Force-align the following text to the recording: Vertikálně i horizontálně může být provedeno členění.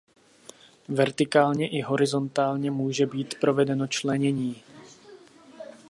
Vertikálně 0.89 1.67
i 1.69 1.81
horizontálně 1.81 2.71
může 2.71 3.05
být 3.05 3.35
provedeno 3.41 3.87
členění. 3.87 4.63